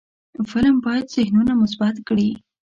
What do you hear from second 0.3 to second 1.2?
فلم باید